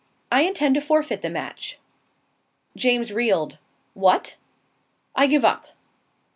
"I 0.31 0.41
intend 0.41 0.73
to 0.73 0.81
forfeit 0.81 1.21
the 1.21 1.29
match." 1.29 1.77
James 2.75 3.13
reeled. 3.13 3.59
"What!" 3.93 4.33
"I 5.15 5.27
give 5.27 5.45
up." 5.45 5.67